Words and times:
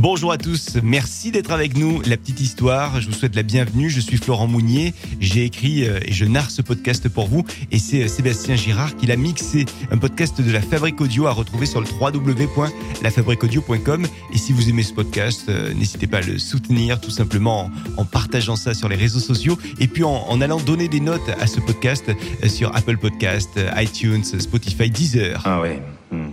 Bonjour 0.00 0.32
à 0.32 0.38
tous, 0.38 0.78
merci 0.82 1.30
d'être 1.30 1.50
avec 1.50 1.76
nous. 1.76 2.00
La 2.06 2.16
petite 2.16 2.40
histoire, 2.40 3.02
je 3.02 3.08
vous 3.08 3.12
souhaite 3.12 3.36
la 3.36 3.42
bienvenue. 3.42 3.90
Je 3.90 4.00
suis 4.00 4.16
Florent 4.16 4.46
Mounier. 4.46 4.94
J'ai 5.20 5.44
écrit 5.44 5.86
euh, 5.86 6.00
et 6.06 6.12
je 6.12 6.24
narre 6.24 6.50
ce 6.50 6.62
podcast 6.62 7.06
pour 7.10 7.26
vous. 7.26 7.44
Et 7.70 7.78
c'est 7.78 8.04
euh, 8.04 8.08
Sébastien 8.08 8.56
Girard 8.56 8.96
qui 8.96 9.06
l'a 9.06 9.16
mixé. 9.16 9.66
Un 9.90 9.98
podcast 9.98 10.40
de 10.40 10.50
la 10.50 10.62
Fabrique 10.62 10.98
Audio 11.02 11.26
à 11.26 11.32
retrouver 11.32 11.66
sur 11.66 11.82
le 11.82 11.86
www.lafabriqueaudio.com. 11.86 14.06
Et 14.32 14.38
si 14.38 14.54
vous 14.54 14.70
aimez 14.70 14.84
ce 14.84 14.94
podcast, 14.94 15.50
euh, 15.50 15.74
n'hésitez 15.74 16.06
pas 16.06 16.16
à 16.18 16.22
le 16.22 16.38
soutenir 16.38 16.98
tout 16.98 17.10
simplement 17.10 17.70
en, 17.98 18.06
partageant 18.06 18.56
ça 18.56 18.72
sur 18.72 18.88
les 18.88 18.96
réseaux 18.96 19.20
sociaux 19.20 19.58
et 19.80 19.86
puis 19.86 20.04
en, 20.04 20.40
allant 20.40 20.60
donner 20.60 20.88
des 20.88 21.00
notes 21.00 21.28
à 21.38 21.46
ce 21.46 21.60
podcast 21.60 22.10
sur 22.46 22.74
Apple 22.74 22.96
Podcast, 22.96 23.60
iTunes, 23.76 24.24
Spotify, 24.24 24.88
Deezer. 24.88 25.42
Ah 25.44 25.60
ouais. 25.60 25.82
hmm. 26.10 26.30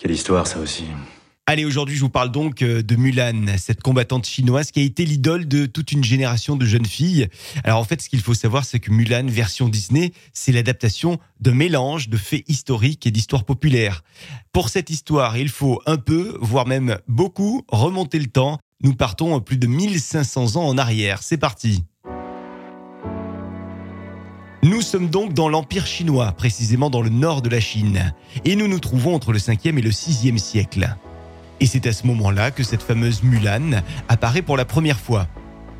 Quelle 0.00 0.10
histoire 0.10 0.48
ça 0.48 0.58
aussi. 0.58 0.86
Allez, 1.50 1.64
aujourd'hui, 1.64 1.96
je 1.96 2.00
vous 2.02 2.08
parle 2.08 2.30
donc 2.30 2.62
euh, 2.62 2.80
de 2.80 2.94
Mulan, 2.94 3.56
cette 3.58 3.82
combattante 3.82 4.24
chinoise 4.24 4.70
qui 4.70 4.78
a 4.78 4.84
été 4.84 5.04
l'idole 5.04 5.48
de 5.48 5.66
toute 5.66 5.90
une 5.90 6.04
génération 6.04 6.54
de 6.54 6.64
jeunes 6.64 6.86
filles. 6.86 7.26
Alors 7.64 7.80
en 7.80 7.84
fait, 7.84 8.00
ce 8.00 8.08
qu'il 8.08 8.20
faut 8.20 8.34
savoir, 8.34 8.64
c'est 8.64 8.78
que 8.78 8.92
Mulan, 8.92 9.26
version 9.26 9.68
Disney, 9.68 10.12
c'est 10.32 10.52
l'adaptation 10.52 11.18
de 11.40 11.50
mélange 11.50 12.08
de 12.08 12.16
faits 12.16 12.44
historiques 12.46 13.04
et 13.04 13.10
d'histoires 13.10 13.42
populaires. 13.42 14.04
Pour 14.52 14.68
cette 14.68 14.90
histoire, 14.90 15.36
il 15.38 15.48
faut 15.48 15.82
un 15.86 15.96
peu, 15.96 16.38
voire 16.40 16.68
même 16.68 16.98
beaucoup, 17.08 17.64
remonter 17.66 18.20
le 18.20 18.28
temps. 18.28 18.60
Nous 18.84 18.94
partons 18.94 19.40
plus 19.40 19.58
de 19.58 19.66
1500 19.66 20.54
ans 20.54 20.68
en 20.68 20.78
arrière. 20.78 21.20
C'est 21.20 21.36
parti. 21.36 21.82
Nous 24.62 24.82
sommes 24.82 25.10
donc 25.10 25.34
dans 25.34 25.48
l'Empire 25.48 25.88
chinois, 25.88 26.30
précisément 26.30 26.90
dans 26.90 27.02
le 27.02 27.10
nord 27.10 27.42
de 27.42 27.48
la 27.48 27.58
Chine, 27.58 28.14
et 28.44 28.54
nous 28.54 28.68
nous 28.68 28.78
trouvons 28.78 29.16
entre 29.16 29.32
le 29.32 29.40
5e 29.40 29.76
et 29.78 29.82
le 29.82 29.90
6e 29.90 30.38
siècle. 30.38 30.96
Et 31.60 31.66
c'est 31.66 31.86
à 31.86 31.92
ce 31.92 32.06
moment-là 32.06 32.50
que 32.50 32.62
cette 32.62 32.82
fameuse 32.82 33.22
Mulan 33.22 33.82
apparaît 34.08 34.42
pour 34.42 34.56
la 34.56 34.64
première 34.64 34.98
fois. 34.98 35.28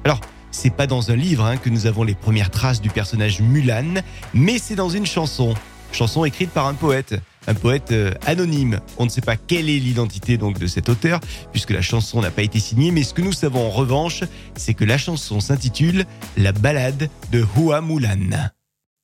Alors, 0.05 0.21
c'est 0.51 0.71
pas 0.71 0.87
dans 0.87 1.11
un 1.11 1.17
livre 1.17 1.45
hein, 1.45 1.57
que 1.57 1.71
nous 1.71 1.87
avons 1.87 2.03
les 2.03 2.15
premières 2.15 2.51
traces 2.51 2.81
du 2.81 2.91
personnage 2.91 3.41
Mulan, 3.41 4.03
mais 4.35 4.59
c'est 4.59 4.75
dans 4.75 4.91
une 4.91 5.07
chanson. 5.07 5.55
Chanson 5.93 6.25
écrite 6.25 6.51
par 6.51 6.67
un 6.67 6.75
poète, 6.75 7.15
un 7.47 7.55
poète 7.55 7.93
euh, 7.93 8.13
anonyme. 8.27 8.81
On 8.99 9.05
ne 9.05 9.11
sait 9.11 9.21
pas 9.21 9.37
quelle 9.37 9.69
est 9.69 9.79
l'identité 9.79 10.37
donc 10.37 10.59
de 10.59 10.67
cet 10.67 10.89
auteur, 10.89 11.21
puisque 11.53 11.71
la 11.71 11.83
chanson 11.83 12.21
n'a 12.21 12.31
pas 12.31 12.43
été 12.43 12.61
signée, 12.61 12.91
mais 12.91 13.03
ce 13.03 13.15
que 13.15 13.23
nous 13.23 13.33
savons 13.33 13.67
en 13.67 13.71
revanche, 13.71 14.23
c'est 14.57 14.75
que 14.75 14.85
la 14.85 14.99
chanson 14.99 15.41
s'intitule 15.41 16.05
La 16.37 16.53
balade 16.53 17.09
de 17.33 17.45
Hua 17.57 17.81
Mulan. 17.81 18.51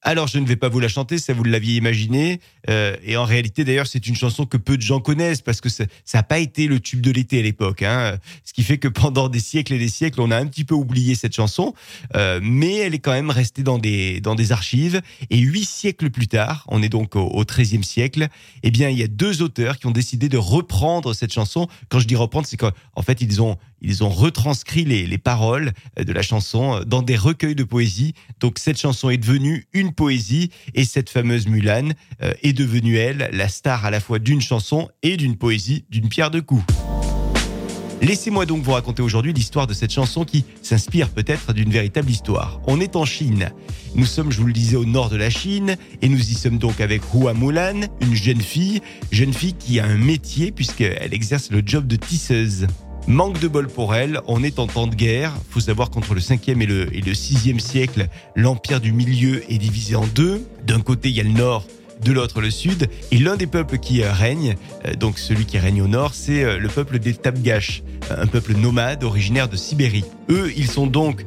Alors 0.09 0.29
je 0.29 0.39
ne 0.39 0.47
vais 0.47 0.55
pas 0.55 0.69
vous 0.69 0.79
la 0.79 0.87
chanter, 0.87 1.19
ça 1.19 1.33
vous 1.33 1.43
l'aviez 1.43 1.75
imaginé. 1.75 2.39
Euh, 2.71 2.97
et 3.03 3.17
en 3.17 3.25
réalité 3.25 3.65
d'ailleurs 3.65 3.89
c'est 3.89 4.07
une 4.07 4.15
chanson 4.15 4.47
que 4.47 4.57
peu 4.57 4.77
de 4.77 4.83
gens 4.83 5.01
connaissent 5.01 5.43
parce 5.43 5.61
que 5.61 5.69
ça 5.69 5.85
n'a 6.15 6.23
pas 6.23 6.39
été 6.39 6.69
le 6.69 6.79
tube 6.79 7.01
de 7.01 7.11
l'été 7.11 7.41
à 7.41 7.43
l'époque. 7.43 7.83
Hein. 7.83 8.17
Ce 8.45 8.53
qui 8.53 8.62
fait 8.62 8.79
que 8.79 8.87
pendant 8.87 9.29
des 9.29 9.41
siècles 9.41 9.73
et 9.73 9.81
des 9.81 9.89
siècles 9.89 10.21
on 10.21 10.31
a 10.31 10.37
un 10.37 10.47
petit 10.47 10.62
peu 10.62 10.77
oublié 10.77 11.17
cette 11.17 11.34
chanson. 11.34 11.75
Euh, 12.15 12.39
mais 12.41 12.77
elle 12.77 12.95
est 12.95 13.01
quand 13.01 13.15
même 13.15 13.31
restée 13.31 13.65
dans 13.65 13.79
des, 13.79 14.21
dans 14.21 14.37
des 14.37 14.53
archives. 14.53 15.03
Et 15.31 15.39
huit 15.39 15.65
siècles 15.65 16.11
plus 16.11 16.29
tard, 16.29 16.65
on 16.69 16.84
est 16.84 16.89
donc 16.89 17.17
au, 17.17 17.43
13e 17.43 17.83
siècle, 17.83 18.29
eh 18.62 18.71
bien 18.71 18.89
il 18.91 18.99
y 18.99 19.03
a 19.03 19.09
deux 19.09 19.43
auteurs 19.43 19.77
qui 19.77 19.87
ont 19.87 19.91
décidé 19.91 20.29
de 20.29 20.39
reprendre 20.39 21.15
cette 21.15 21.33
chanson. 21.33 21.67
Quand 21.89 21.99
je 21.99 22.07
dis 22.07 22.15
reprendre 22.15 22.47
c'est 22.47 22.57
qu'en 22.57 23.03
fait 23.05 23.21
ils 23.23 23.43
ont, 23.43 23.59
ils 23.81 24.05
ont 24.05 24.09
retranscrit 24.09 24.85
les, 24.85 25.07
les 25.07 25.19
paroles 25.19 25.73
de 25.99 26.13
la 26.13 26.23
chanson 26.23 26.83
dans 26.87 27.03
des 27.03 27.17
recueils 27.17 27.55
de 27.55 27.65
poésie. 27.65 28.15
Donc 28.41 28.59
cette 28.59 28.79
chanson 28.79 29.11
est 29.11 29.19
devenue 29.19 29.67
une 29.73 29.93
poésie 29.93 30.51
et 30.75 30.85
cette 30.85 31.11
fameuse 31.11 31.47
Mulan 31.47 31.91
euh, 32.23 32.33
est 32.43 32.53
devenue 32.53 32.97
elle 32.97 33.31
la 33.33 33.49
star 33.49 33.85
à 33.85 33.91
la 33.91 34.01
fois 34.01 34.19
d'une 34.19 34.41
chanson 34.41 34.89
et 35.03 35.17
d'une 35.17 35.37
poésie 35.37 35.84
d'une 35.91 36.09
pierre 36.09 36.31
deux 36.31 36.43
coups. 36.43 36.65
Laissez-moi 38.03 38.45
donc 38.45 38.62
vous 38.62 38.73
raconter 38.73 39.00
aujourd'hui 39.00 39.33
l'histoire 39.33 39.67
de 39.67 39.73
cette 39.73 39.93
chanson 39.93 40.25
qui 40.25 40.45
s'inspire 40.62 41.09
peut-être 41.09 41.55
d'une 41.55 41.71
véritable 41.71 42.11
histoire. 42.11 42.61
On 42.67 42.79
est 42.79 42.95
en 42.95 43.06
Chine. 43.06 43.50
Nous 43.95 44.05
sommes, 44.05 44.31
je 44.31 44.39
vous 44.39 44.47
le 44.47 44.53
disais, 44.53 44.77
au 44.77 44.84
nord 44.84 45.09
de 45.09 45.17
la 45.17 45.31
Chine 45.31 45.77
et 46.03 46.09
nous 46.09 46.21
y 46.21 46.34
sommes 46.34 46.59
donc 46.59 46.81
avec 46.83 47.03
Hua 47.15 47.33
Mulan, 47.33 47.87
une 48.03 48.15
jeune 48.15 48.43
fille, 48.43 48.83
jeune 49.11 49.33
fille 49.33 49.55
qui 49.55 49.81
a 49.81 49.87
un 49.87 49.97
métier 49.97 50.53
puisqu'elle 50.53 51.15
exerce 51.15 51.50
le 51.50 51.62
job 51.65 51.87
de 51.87 51.97
tisseuse. 51.97 52.67
Manque 53.09 53.39
de 53.39 53.47
bol 53.47 53.69
pour 53.69 53.94
elle, 53.94 54.21
on 54.27 54.43
est 54.43 54.59
en 54.59 54.67
temps 54.67 54.89
de 54.89 54.94
guerre. 54.94 55.33
Faut 55.50 55.61
savoir 55.61 55.91
qu'entre 55.91 56.15
le 56.15 56.21
5e 56.21 56.61
et 56.61 56.67
le, 56.67 56.94
et 56.94 57.00
le 57.00 57.12
6e 57.12 57.61
siècle, 57.61 58.09
l'empire 58.34 58.81
du 58.81 58.93
milieu 58.93 59.44
est 59.49 59.59
divisé 59.59 59.94
en 59.94 60.06
deux. 60.09 60.44
D'un 60.65 60.81
côté, 60.81 61.11
il 61.11 61.15
y 61.17 61.21
a 61.21 61.22
le 61.22 61.31
nord, 61.31 61.65
de 62.03 62.12
l'autre 62.12 62.41
le 62.41 62.50
sud. 62.50 62.89
Et 63.12 63.19
l'un 63.19 63.37
des 63.37 63.47
peuples 63.47 63.78
qui 63.78 64.03
euh, 64.03 64.12
règne, 64.12 64.56
euh, 64.87 64.94
donc 64.94 65.19
celui 65.19 65.44
qui 65.44 65.59
règne 65.59 65.83
au 65.83 65.87
nord, 65.87 66.15
c'est 66.15 66.43
euh, 66.43 66.59
le 66.59 66.69
peuple 66.69 66.99
des 66.99 67.15
Tabgaches, 67.15 67.83
un 68.11 68.27
peuple 68.27 68.55
nomade 68.55 69.05
originaire 69.05 69.49
de 69.49 69.56
Sibérie. 69.56 70.05
Eux, 70.28 70.53
ils 70.56 70.69
sont 70.69 70.87
donc, 70.87 71.25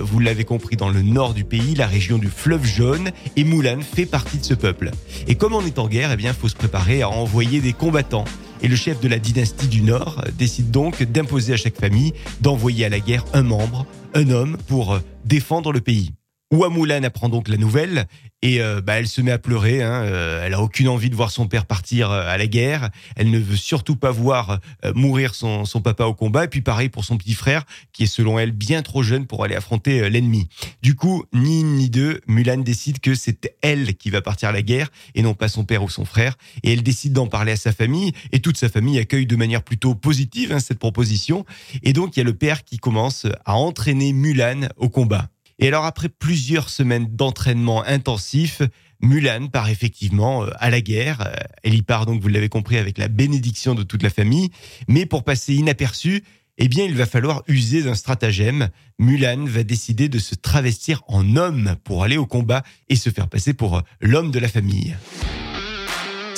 vous 0.00 0.18
l'avez 0.20 0.44
compris, 0.44 0.76
dans 0.76 0.90
le 0.90 1.00
nord 1.02 1.32
du 1.32 1.44
pays, 1.44 1.74
la 1.74 1.86
région 1.86 2.18
du 2.18 2.28
fleuve 2.28 2.64
jaune, 2.64 3.10
et 3.36 3.44
Mulan 3.44 3.80
fait 3.80 4.04
partie 4.04 4.38
de 4.38 4.44
ce 4.44 4.54
peuple. 4.54 4.90
Et 5.26 5.36
comme 5.36 5.54
on 5.54 5.64
est 5.64 5.78
en 5.78 5.88
guerre, 5.88 6.10
eh 6.12 6.16
bien, 6.16 6.32
faut 6.32 6.48
se 6.48 6.54
préparer 6.54 7.02
à 7.02 7.08
envoyer 7.08 7.60
des 7.60 7.72
combattants. 7.72 8.26
Et 8.62 8.68
le 8.68 8.76
chef 8.76 9.00
de 9.00 9.08
la 9.08 9.18
dynastie 9.18 9.68
du 9.68 9.82
Nord 9.82 10.24
décide 10.36 10.70
donc 10.70 11.02
d'imposer 11.02 11.54
à 11.54 11.56
chaque 11.56 11.76
famille 11.76 12.12
d'envoyer 12.40 12.84
à 12.84 12.88
la 12.88 13.00
guerre 13.00 13.24
un 13.32 13.42
membre, 13.42 13.86
un 14.14 14.30
homme, 14.30 14.56
pour 14.68 14.94
euh, 14.94 15.00
défendre 15.24 15.72
le 15.72 15.80
pays. 15.80 16.12
Hua 16.52 16.68
Mulan 16.68 17.04
apprend 17.04 17.28
donc 17.28 17.46
la 17.46 17.56
nouvelle 17.56 18.08
et 18.42 18.60
euh, 18.60 18.80
bah, 18.80 18.94
elle 18.94 19.06
se 19.06 19.20
met 19.20 19.30
à 19.30 19.38
pleurer. 19.38 19.84
Hein, 19.84 20.02
euh, 20.02 20.44
elle 20.44 20.54
a 20.54 20.60
aucune 20.60 20.88
envie 20.88 21.08
de 21.08 21.14
voir 21.14 21.30
son 21.30 21.46
père 21.46 21.64
partir 21.64 22.10
euh, 22.10 22.26
à 22.26 22.38
la 22.38 22.48
guerre. 22.48 22.90
Elle 23.14 23.30
ne 23.30 23.38
veut 23.38 23.56
surtout 23.56 23.94
pas 23.94 24.10
voir 24.10 24.58
euh, 24.84 24.92
mourir 24.92 25.36
son, 25.36 25.64
son 25.64 25.80
papa 25.80 26.06
au 26.06 26.14
combat. 26.14 26.44
Et 26.44 26.48
puis 26.48 26.60
pareil 26.60 26.88
pour 26.88 27.04
son 27.04 27.16
petit 27.18 27.34
frère, 27.34 27.64
qui 27.92 28.02
est 28.02 28.06
selon 28.06 28.36
elle 28.36 28.50
bien 28.50 28.82
trop 28.82 29.04
jeune 29.04 29.26
pour 29.26 29.44
aller 29.44 29.54
affronter 29.54 30.00
euh, 30.00 30.08
l'ennemi. 30.08 30.48
Du 30.82 30.96
coup, 30.96 31.22
ni 31.32 31.60
une 31.60 31.76
ni 31.76 31.88
deux, 31.88 32.20
Mulan 32.26 32.58
décide 32.58 32.98
que 32.98 33.14
c'est 33.14 33.54
elle 33.62 33.94
qui 33.94 34.10
va 34.10 34.20
partir 34.20 34.48
à 34.48 34.52
la 34.52 34.62
guerre 34.62 34.90
et 35.14 35.22
non 35.22 35.34
pas 35.34 35.48
son 35.48 35.64
père 35.64 35.84
ou 35.84 35.88
son 35.88 36.04
frère. 36.04 36.36
Et 36.64 36.72
elle 36.72 36.82
décide 36.82 37.12
d'en 37.12 37.28
parler 37.28 37.52
à 37.52 37.56
sa 37.56 37.70
famille. 37.70 38.10
Et 38.32 38.40
toute 38.40 38.56
sa 38.56 38.68
famille 38.68 38.98
accueille 38.98 39.26
de 39.26 39.36
manière 39.36 39.62
plutôt 39.62 39.94
positive 39.94 40.52
hein, 40.52 40.58
cette 40.58 40.80
proposition. 40.80 41.44
Et 41.84 41.92
donc 41.92 42.16
il 42.16 42.18
y 42.18 42.22
a 42.22 42.24
le 42.24 42.34
père 42.34 42.64
qui 42.64 42.78
commence 42.78 43.28
à 43.44 43.54
entraîner 43.54 44.12
Mulan 44.12 44.68
au 44.78 44.88
combat. 44.88 45.28
Et 45.60 45.68
alors 45.68 45.84
après 45.84 46.08
plusieurs 46.08 46.70
semaines 46.70 47.06
d'entraînement 47.14 47.84
intensif, 47.84 48.62
Mulan 49.02 49.48
part 49.48 49.68
effectivement 49.68 50.44
euh, 50.44 50.50
à 50.58 50.70
la 50.70 50.80
guerre. 50.80 51.20
Euh, 51.20 51.32
Elle 51.62 51.74
y 51.74 51.82
part 51.82 52.06
donc, 52.06 52.20
vous 52.20 52.28
l'avez 52.28 52.48
compris, 52.48 52.78
avec 52.78 52.98
la 52.98 53.08
bénédiction 53.08 53.74
de 53.74 53.82
toute 53.82 54.02
la 54.02 54.10
famille. 54.10 54.50
Mais 54.88 55.06
pour 55.06 55.22
passer 55.22 55.54
inaperçu, 55.54 56.24
eh 56.58 56.68
bien, 56.68 56.84
il 56.84 56.94
va 56.94 57.06
falloir 57.06 57.42
user 57.48 57.82
d'un 57.82 57.94
stratagème. 57.94 58.68
Mulan 58.98 59.44
va 59.44 59.62
décider 59.62 60.08
de 60.08 60.18
se 60.18 60.34
travestir 60.34 61.02
en 61.08 61.36
homme 61.36 61.76
pour 61.84 62.04
aller 62.04 62.16
au 62.16 62.26
combat 62.26 62.62
et 62.88 62.96
se 62.96 63.10
faire 63.10 63.28
passer 63.28 63.54
pour 63.54 63.78
euh, 63.78 63.80
l'homme 64.00 64.30
de 64.30 64.38
la 64.38 64.48
famille. 64.48 64.96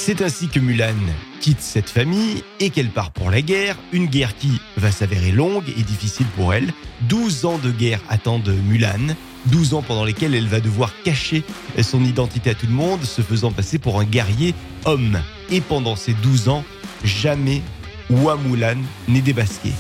C'est 0.05 0.21
ainsi 0.21 0.49
que 0.49 0.59
Mulan 0.59 0.97
quitte 1.41 1.61
cette 1.61 1.89
famille 1.89 2.43
et 2.59 2.71
qu'elle 2.71 2.89
part 2.89 3.13
pour 3.13 3.31
la 3.31 3.41
guerre, 3.41 3.77
une 3.93 4.07
guerre 4.07 4.37
qui 4.37 4.61
va 4.77 4.91
s'avérer 4.91 5.31
longue 5.31 5.69
et 5.69 5.83
difficile 5.85 6.27
pour 6.35 6.53
elle. 6.53 6.73
12 7.03 7.45
ans 7.45 7.59
de 7.59 7.71
guerre 7.71 8.01
attendent 8.09 8.53
Mulan, 8.67 9.15
12 9.47 9.75
ans 9.75 9.83
pendant 9.83 10.03
lesquels 10.03 10.35
elle 10.35 10.49
va 10.49 10.59
devoir 10.59 10.91
cacher 11.05 11.45
son 11.81 12.05
identité 12.05 12.51
à 12.51 12.55
tout 12.55 12.67
le 12.67 12.73
monde, 12.73 13.05
se 13.05 13.23
faisant 13.23 13.53
passer 13.53 13.79
pour 13.79 14.01
un 14.01 14.05
guerrier 14.05 14.57
homme. 14.87 15.21
Et 15.53 15.61
pendant 15.61 15.95
ces 15.95 16.15
12 16.15 16.49
ans, 16.49 16.65
jamais 17.05 17.63
Mulan 18.11 18.79
n'est 19.07 19.21
débasqué. 19.21 19.71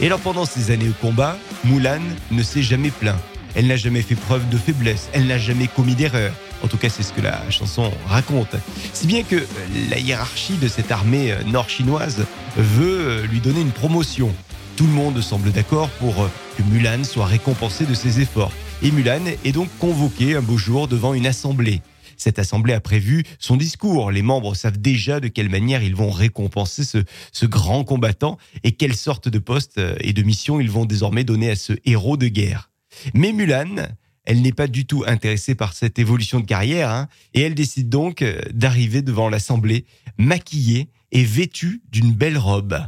Et 0.00 0.06
alors 0.06 0.20
pendant 0.20 0.46
ces 0.46 0.70
années 0.70 0.88
au 0.88 1.06
combat, 1.06 1.36
Mulan 1.64 2.00
ne 2.30 2.42
s'est 2.42 2.62
jamais 2.62 2.90
plaint. 2.90 3.20
Elle 3.54 3.66
n'a 3.66 3.76
jamais 3.76 4.00
fait 4.00 4.14
preuve 4.14 4.48
de 4.48 4.56
faiblesse, 4.56 5.10
elle 5.12 5.26
n'a 5.26 5.36
jamais 5.36 5.68
commis 5.68 5.94
d'erreur. 5.94 6.32
En 6.66 6.68
tout 6.68 6.78
cas, 6.78 6.88
c'est 6.88 7.04
ce 7.04 7.12
que 7.12 7.20
la 7.20 7.48
chanson 7.48 7.92
raconte. 8.08 8.56
Si 8.92 9.06
bien 9.06 9.22
que 9.22 9.46
la 9.88 10.00
hiérarchie 10.00 10.56
de 10.56 10.66
cette 10.66 10.90
armée 10.90 11.30
euh, 11.30 11.44
nord-chinoise 11.44 12.26
veut 12.56 13.06
euh, 13.06 13.26
lui 13.28 13.38
donner 13.38 13.60
une 13.60 13.70
promotion. 13.70 14.34
Tout 14.74 14.84
le 14.84 14.92
monde 14.92 15.20
semble 15.20 15.52
d'accord 15.52 15.88
pour 16.00 16.24
euh, 16.24 16.28
que 16.58 16.64
Mulan 16.64 17.04
soit 17.04 17.26
récompensée 17.26 17.86
de 17.86 17.94
ses 17.94 18.20
efforts. 18.20 18.50
Et 18.82 18.90
Mulan 18.90 19.20
est 19.44 19.52
donc 19.52 19.68
convoquée 19.78 20.34
un 20.34 20.42
beau 20.42 20.56
jour 20.56 20.88
devant 20.88 21.14
une 21.14 21.28
assemblée. 21.28 21.82
Cette 22.16 22.40
assemblée 22.40 22.74
a 22.74 22.80
prévu 22.80 23.22
son 23.38 23.56
discours. 23.56 24.10
Les 24.10 24.22
membres 24.22 24.56
savent 24.56 24.78
déjà 24.78 25.20
de 25.20 25.28
quelle 25.28 25.48
manière 25.48 25.84
ils 25.84 25.94
vont 25.94 26.10
récompenser 26.10 26.82
ce, 26.82 26.98
ce 27.30 27.46
grand 27.46 27.84
combattant 27.84 28.38
et 28.64 28.72
quelle 28.72 28.96
sorte 28.96 29.28
de 29.28 29.38
poste 29.38 29.80
et 30.00 30.12
de 30.12 30.22
mission 30.24 30.58
ils 30.58 30.70
vont 30.70 30.84
désormais 30.84 31.22
donner 31.22 31.48
à 31.48 31.54
ce 31.54 31.74
héros 31.84 32.16
de 32.16 32.26
guerre. 32.26 32.70
Mais 33.14 33.30
Mulan, 33.30 33.86
elle 34.26 34.42
n'est 34.42 34.52
pas 34.52 34.66
du 34.66 34.86
tout 34.86 35.04
intéressée 35.06 35.54
par 35.54 35.72
cette 35.72 35.98
évolution 35.98 36.40
de 36.40 36.46
carrière, 36.46 36.90
hein, 36.90 37.08
et 37.34 37.42
elle 37.42 37.54
décide 37.54 37.88
donc 37.88 38.22
euh, 38.22 38.40
d'arriver 38.52 39.02
devant 39.02 39.28
l'Assemblée, 39.28 39.86
maquillée 40.18 40.88
et 41.12 41.24
vêtue 41.24 41.82
d'une 41.90 42.12
belle 42.12 42.38
robe. 42.38 42.78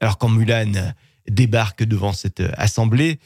Alors 0.00 0.18
quand 0.18 0.28
Mulan 0.28 0.94
débarque 1.28 1.84
devant 1.84 2.12
cette 2.12 2.42
assemblée. 2.56 3.20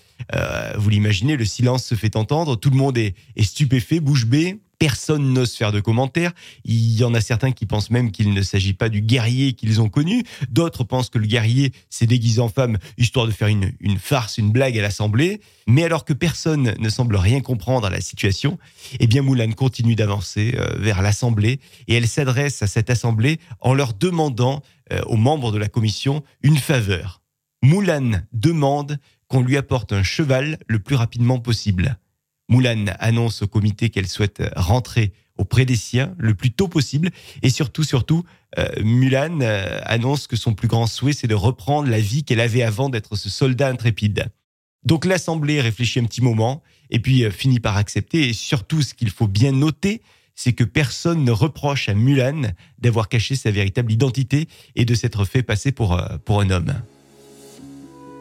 vous 0.77 0.91
l'imaginez, 0.91 1.37
le 1.37 1.45
silence 1.45 1.85
se 1.85 1.95
fait 1.95 2.17
entendre, 2.17 2.57
tout 2.57 2.69
le 2.69 2.77
monde 2.77 2.99
est, 2.99 3.15
est 3.37 3.45
stupéfait, 3.45 4.01
bouche 4.01 4.27
bée. 4.27 4.61
Personne 4.79 5.33
n'ose 5.33 5.55
faire 5.55 5.73
de 5.73 5.81
commentaires. 5.81 6.33
Il 6.65 6.99
y 6.99 7.05
en 7.05 7.15
a 7.15 7.21
certains 7.21 7.53
qui 7.53 7.67
pensent 7.67 7.91
même 7.91 8.11
qu'il 8.11 8.33
ne 8.33 8.43
s'agit 8.43 8.75
pas 8.75 8.89
du 8.89 9.01
guerrier 9.01 9.53
qu'ils 9.53 9.81
ont 9.81 9.89
connu. 9.89 10.25
D'autres 10.51 10.85
pensent 10.85 11.11
que 11.11 11.19
le 11.19 11.27
guerrier 11.27 11.73
s'est 11.91 12.07
déguisé 12.07 12.41
en 12.41 12.49
femme 12.49 12.79
histoire 12.99 13.27
de 13.27 13.33
faire 13.33 13.49
une, 13.49 13.73
farce, 13.99 14.39
une 14.39 14.51
blague 14.51 14.79
à 14.79 14.83
l'Assemblée. 14.83 15.41
Mais 15.67 15.85
alors 15.85 16.05
que 16.05 16.13
personne 16.13 16.75
ne 16.79 16.89
semble 16.89 17.17
rien 17.17 17.41
comprendre 17.41 17.87
à 17.87 17.91
la 17.91 18.01
situation, 18.01 18.59
eh 19.01 19.07
bien 19.07 19.23
Moulin 19.23 19.53
continue 19.53 19.95
d'avancer 19.95 20.55
euh, 20.59 20.77
vers 20.79 21.03
l'Assemblée 21.03 21.61
et 21.89 21.95
elle 21.95 22.09
s'adresse 22.09 22.63
à 22.63 22.67
cette 22.67 22.91
Assemblée 22.91 23.39
en 23.61 23.75
leur 23.75 23.95
demandant 23.95 24.63
euh, 24.93 25.01
aux 25.07 25.17
membres 25.17 25.53
de 25.53 25.59
la 25.59 25.69
commission 25.69 26.23
une 26.43 26.59
faveur. 26.59 27.23
Moulin 27.63 28.23
demande 28.33 28.99
qu'on 29.29 29.43
lui 29.43 29.57
apporte 29.57 29.93
un 29.93 30.03
cheval 30.03 30.59
le 30.69 30.79
plus 30.79 30.97
rapidement 30.97 31.39
possible. 31.39 31.99
Moulane 32.49 32.95
annonce 32.99 33.43
au 33.43 33.47
comité 33.47 33.91
qu'elle 33.91 34.09
souhaite 34.09 34.43
rentrer 34.57 35.13
auprès 35.37 35.65
des 35.65 35.77
siens 35.77 36.15
le 36.19 36.35
plus 36.35 36.53
tôt 36.53 36.69
possible. 36.69 37.11
Et 37.43 37.51
surtout, 37.51 37.83
surtout, 37.83 38.25
euh, 38.59 38.69
Mulan 38.83 39.41
euh, 39.41 39.81
annonce 39.85 40.27
que 40.27 40.37
son 40.37 40.55
plus 40.55 40.69
grand 40.69 40.87
souhait, 40.87 41.13
c'est 41.13 41.27
de 41.27 41.35
reprendre 41.35 41.89
la 41.89 42.01
vie 42.01 42.25
qu'elle 42.25 42.41
avait 42.41 42.63
avant 42.63 42.89
d'être 42.89 43.17
ce 43.17 43.29
soldat 43.29 43.69
intrépide. 43.69 44.27
Donc 44.85 45.05
l'Assemblée 45.05 45.61
réfléchit 45.61 45.99
un 45.99 46.05
petit 46.05 46.23
moment 46.23 46.63
et 46.91 47.01
puis 47.01 47.25
euh, 47.25 47.31
finit 47.31 47.61
par 47.61 47.77
accepter. 47.77 48.29
Et 48.29 48.33
surtout, 48.33 48.83
ce 48.83 48.95
qu'il 48.95 49.11
faut 49.11 49.29
bien 49.29 49.53
noter, 49.53 50.03
c'est 50.37 50.53
que 50.53 50.65
personne 50.65 51.25
ne 51.25 51.31
reproche 51.31 51.89
à 51.89 51.95
Mulan 51.95 52.43
d'avoir 52.79 53.09
caché 53.09 53.37
sa 53.37 53.51
véritable 53.51 53.93
identité 53.93 54.49
et 54.75 54.85
de 54.85 54.95
s'être 54.95 55.25
fait 55.25 55.43
passer 55.43 55.71
pour, 55.71 56.01
pour 56.25 56.41
un 56.41 56.51
homme. 56.51 56.75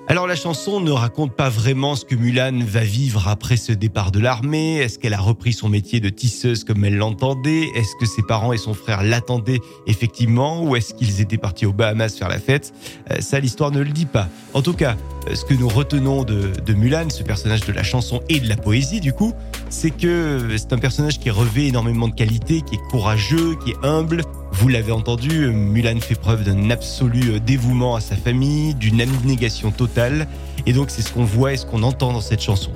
Alors 0.10 0.28
la 0.28 0.36
chanson 0.36 0.82
ne 0.82 0.92
raconte 0.92 1.34
pas 1.34 1.50
vraiment 1.50 1.96
ce 1.96 2.04
que 2.04 2.14
Mulan 2.14 2.60
va 2.68 2.82
vivre 2.82 3.30
après 3.30 3.56
ce 3.56 3.72
départ 3.72 4.12
de 4.12 4.20
l'armée. 4.20 4.76
Est-ce 4.76 5.00
qu'elle 5.00 5.14
a 5.14 5.20
repris 5.20 5.54
son 5.54 5.70
métier 5.70 6.02
de 6.02 6.10
tisseuse 6.10 6.66
comme 6.66 6.84
elle 6.84 6.98
l'entendait? 6.98 7.70
Est-ce 7.74 7.96
que 8.00 8.06
ses 8.06 8.22
parents 8.22 8.52
et 8.52 8.58
son 8.58 8.74
frère 8.74 9.02
l'attendaient 9.02 9.62
effectivement? 9.88 10.62
Ou 10.64 10.76
est-ce 10.76 10.94
qu'ils 10.94 11.22
étaient 11.22 11.38
partis 11.38 11.66
aux 11.66 11.72
Bahamas 11.72 12.10
faire 12.10 12.28
la 12.28 12.40
fête? 12.40 12.74
Euh, 13.12 13.22
Ça, 13.22 13.40
l'histoire 13.40 13.72
ne 13.72 13.80
le 13.80 13.90
dit 13.92 14.06
pas. 14.06 14.28
En 14.54 14.62
tout 14.62 14.74
cas, 14.74 14.98
euh, 15.30 15.36
ce 15.36 15.46
que 15.46 15.54
nous 15.54 15.70
retenons 15.70 16.24
de, 16.24 16.52
de 16.64 16.74
Mulan, 16.74 17.10
ce 17.10 17.24
personnage 17.24 17.62
de 17.62 17.72
la 17.72 17.84
chanson 17.84 18.22
et 18.28 18.42
de 18.42 18.50
la 18.50 18.58
poésie 18.58 19.00
du 19.00 19.14
coup, 19.14 19.34
c'est 19.70 19.92
que 19.92 20.50
c'est 20.58 20.74
un 20.74 20.80
personnage 20.80 21.20
qui 21.20 21.30
revêt 21.30 21.68
énormément 21.68 22.10
de 22.10 22.14
qualités, 22.14 22.62
qui 22.62 22.76
est 22.76 22.90
courageux, 22.92 23.56
qui 23.64 23.72
est 23.72 23.78
humble, 23.84 24.24
vous 24.54 24.68
l'avez 24.68 24.92
entendu, 24.92 25.48
Mulan 25.48 26.00
fait 26.00 26.16
preuve 26.16 26.44
d'un 26.44 26.70
absolu 26.70 27.40
dévouement 27.40 27.96
à 27.96 28.02
sa 28.02 28.16
famille, 28.16 28.76
d'une 28.76 29.02
abnégation 29.02 29.72
totale. 29.72 30.28
Et 30.66 30.74
donc 30.74 30.90
c'est 30.90 31.02
ce 31.02 31.12
qu'on 31.12 31.26
voit 31.26 31.54
et 31.54 31.58
ce 31.58 31.66
qu'on 31.66 31.84
entend 31.84 32.14
dans 32.14 32.22
cette 32.22 32.42
chanson. 32.42 32.72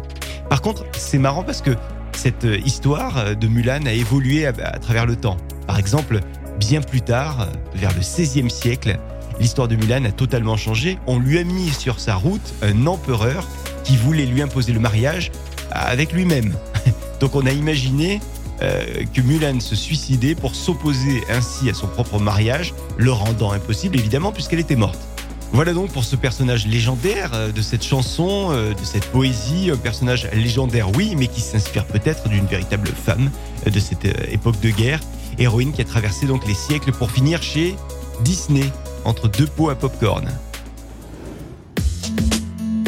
Par 0.50 0.62
contre, 0.62 0.86
c'est 0.98 1.20
marrant 1.20 1.44
parce 1.44 1.62
que 1.62 1.72
cette 2.14 2.48
histoire 2.66 3.36
de 3.36 3.48
Mulan 3.48 3.86
a 3.86 3.94
évolué 3.94 4.48
à, 4.48 4.54
travers 4.80 5.06
le 5.06 5.16
temps. 5.16 5.38
Par 5.68 5.78
exemple, 5.78 6.20
bien 6.60 6.82
plus 6.82 7.02
tard, 7.02 7.48
vers 7.76 7.94
le 7.94 8.00
XVIe 8.00 8.50
siècle, 8.50 8.98
l'histoire 9.40 9.68
de 9.68 9.76
Mulan 9.76 10.04
a 10.06 10.12
totalement 10.12 10.58
changé. 10.58 10.98
On 11.06 11.20
lui 11.20 11.38
a 11.38 11.44
mis 11.44 11.70
sur 11.70 12.00
sa 12.00 12.16
route 12.16 12.54
un 12.64 12.88
empereur 12.88 13.48
qui 13.84 13.98
voulait 13.98 14.26
lui 14.26 14.42
imposer 14.42 14.74
le 14.74 14.80
mariage 14.80 15.32
avec 15.72 16.12
lui-même. 16.12 16.54
Donc 17.20 17.36
on 17.36 17.46
a 17.46 17.52
imaginé 17.52 18.20
euh, 18.62 19.04
que 19.14 19.22
Mulan 19.22 19.60
se 19.60 19.76
suicidait 19.76 20.36
pour 20.36 20.56
s'opposer 20.56 21.24
ainsi 21.30 21.70
à 21.70 21.74
son 21.74 21.88
propre 21.88 22.20
mariage, 22.20 22.74
le 22.98 23.12
rendant 23.12 23.52
impossible 23.52 23.98
évidemment 23.98 24.32
puisqu'elle 24.32 24.60
était 24.60 24.76
morte. 24.76 25.00
Voilà 25.54 25.74
donc 25.74 25.92
pour 25.92 26.04
ce 26.04 26.16
personnage 26.16 26.68
légendaire 26.68 27.32
euh, 27.34 27.52
de 27.52 27.62
cette 27.62 27.84
chanson, 27.84 28.50
euh, 28.52 28.74
de 28.74 28.84
cette 28.84 29.06
poésie, 29.06 29.70
un 29.72 29.78
personnage 29.78 30.28
légendaire 30.34 30.90
oui, 30.96 31.16
mais 31.16 31.28
qui 31.28 31.42
s'inspire 31.42 31.86
peut-être 31.86 32.28
d'une 32.30 32.46
véritable 32.46 32.88
femme 32.90 33.30
de 33.66 33.80
cette 33.80 34.06
époque 34.32 34.60
de 34.60 34.70
guerre, 34.70 35.00
héroïne 35.38 35.72
qui 35.72 35.82
a 35.82 35.86
traversé 35.86 36.26
donc 36.26 36.48
les 36.48 36.54
siècles 36.54 36.92
pour 36.92 37.12
finir 37.12 37.42
chez 37.42 37.76
Disney, 38.22 38.72
entre 39.06 39.28
deux 39.28 39.48
pots 39.48 39.70
à 39.70 39.76
popcorn. 39.76 40.30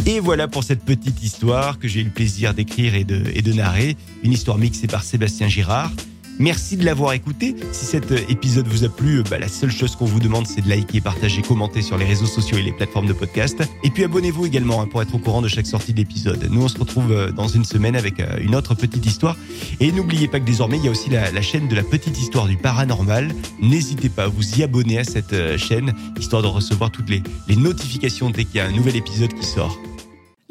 Et 0.10 0.20
voilà 0.20 0.48
pour 0.48 0.64
cette 0.64 0.84
petite 0.84 1.22
histoire 1.22 1.78
que 1.78 1.88
j'ai 1.88 2.02
eu 2.02 2.06
le 2.06 2.10
plaisir 2.10 2.56
d'écrire 2.56 2.96
et 2.96 3.04
de, 3.04 3.54
narrer. 3.54 3.96
Une 4.24 4.32
histoire 4.32 4.58
mixée 4.58 4.88
par 4.88 5.04
Sébastien 5.04 5.48
Girard. 5.48 5.92
Merci 6.40 6.78
de 6.78 6.84
l'avoir 6.84 7.14
écouté. 7.14 7.56
Si 7.72 7.86
cet 7.86 8.10
épisode 8.28 8.68
vous 8.68 8.84
a 8.84 8.90
plu, 8.90 9.22
bah, 9.30 9.38
la 9.38 9.48
seule 9.48 9.70
chose 9.70 9.96
qu'on 9.96 10.06
vous 10.06 10.20
demande, 10.20 10.48
c'est 10.48 10.62
de 10.62 10.68
liker, 10.68 11.00
partager, 11.00 11.44
commenter 11.44 11.84
sur 11.84 11.96
les 11.96 12.06
réseaux 12.06 12.26
sociaux 12.26 12.58
et 12.58 12.64
les 12.64 12.72
plateformes 12.72 13.06
de 13.06 13.14
podcast. 13.14 13.62
Et 13.84 13.92
puis 13.92 14.04
abonnez-vous 14.04 14.48
également 14.48 14.82
hein, 14.82 14.88
pour 14.88 15.00
être 15.04 15.14
au 15.14 15.20
courant 15.20 15.44
de 15.44 15.48
chaque 15.48 15.68
sortie 15.68 15.94
d'épisode. 15.94 16.48
Nous, 16.50 16.64
on 16.64 16.70
se 16.70 16.80
retrouve 16.80 17.12
euh, 17.12 17.32
dans 17.32 17.48
une 17.48 17.64
semaine 17.64 17.96
avec 17.96 18.20
euh, 18.20 18.40
une 18.42 18.56
autre 18.56 18.74
petite 18.74 19.06
histoire. 19.06 19.38
Et 19.80 19.92
n'oubliez 19.92 20.28
pas 20.28 20.40
que 20.40 20.46
désormais, 20.46 20.78
il 20.78 20.86
y 20.86 20.88
a 20.88 20.92
aussi 20.92 21.12
la, 21.12 21.42
chaîne 21.44 21.68
de 21.68 21.76
la 21.76 21.84
petite 21.84 22.20
histoire 22.20 22.48
du 22.48 22.58
paranormal. 22.58 23.30
N'hésitez 23.62 24.10
pas 24.10 24.24
à 24.24 24.28
vous 24.28 24.58
y 24.58 24.64
abonner 24.64 24.98
à 24.98 25.04
cette 25.04 25.34
euh, 25.34 25.56
chaîne, 25.56 25.94
histoire 26.20 26.42
de 26.42 26.48
recevoir 26.48 26.90
toutes 26.90 27.12
les 27.12 27.22
notifications 27.56 28.32
dès 28.32 28.46
qu'il 28.46 28.56
y 28.56 28.60
a 28.60 28.66
un 28.66 28.72
nouvel 28.72 28.96
épisode 28.96 29.36
qui 29.36 29.46
sort. 29.46 29.78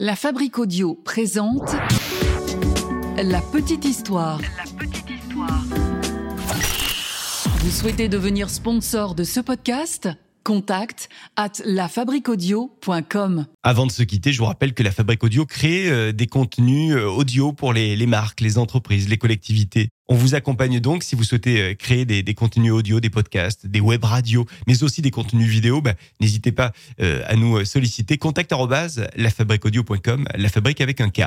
La 0.01 0.15
Fabrique 0.15 0.61
Audio 0.61 0.95
présente 0.95 1.73
La 3.21 3.41
Petite 3.41 3.85
Histoire. 3.85 4.41
La 4.41 4.63
Petite 4.79 5.11
Histoire. 5.11 5.65
Vous 7.59 7.71
souhaitez 7.73 8.09
devenir 8.09 8.49
sponsor 8.49 9.17
de 9.17 9.25
ce 9.25 9.41
podcast? 9.41 10.09
Contact 10.45 11.09
at 11.35 11.51
lafabriquaudio.com. 11.65 13.47
Avant 13.65 13.87
de 13.87 13.91
se 13.91 14.05
quitter, 14.05 14.33
je 14.33 14.39
vous 14.39 14.45
rappelle 14.45 14.73
que 14.73 14.85
la 14.85 14.93
Fabrique 14.93 15.25
Audio 15.25 15.45
crée 15.47 15.91
euh, 15.91 16.13
des 16.13 16.29
contenus 16.29 16.95
euh, 16.95 17.05
audio 17.07 17.53
pour 17.53 17.73
les, 17.73 17.97
les, 17.97 18.07
marques, 18.07 18.41
les 18.41 18.57
entreprises, 18.57 19.09
les 19.09 19.19
collectivités. 19.19 19.89
On 20.09 20.15
vous 20.15 20.35
accompagne 20.35 20.81
donc 20.81 21.03
si 21.03 21.15
vous 21.15 21.25
souhaitez 21.25 21.61
euh, 21.61 21.75
créer 21.75 22.05
des, 22.05 22.35
contenus 22.35 22.73
audio, 22.73 23.01
des 23.01 23.11
podcasts, 23.11 23.67
des 23.67 23.81
web 23.81 24.05
radios, 24.05 24.47
mais 24.67 24.83
aussi 24.83 25.03
des 25.03 25.11
contenus 25.11 25.49
vidéo. 25.49 25.81
Bah, 25.81 25.95
N'hésitez 26.21 26.53
pas 26.53 26.73
à 26.99 27.37
nous 27.37 27.65
solliciter. 27.65 28.19
Contact 28.19 28.53
lafabriqueaudio.com, 29.17 30.27
la 30.35 30.49
fabrique 30.49 30.81
avec 30.81 31.01
un 31.01 31.11
K. 31.11 31.23